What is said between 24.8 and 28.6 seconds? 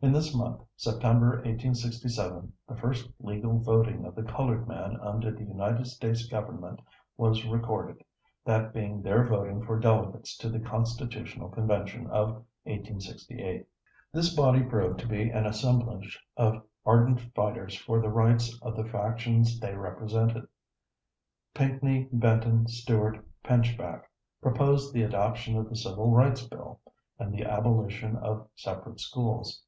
the adoption of the Civil Rights Bill, and the abolition of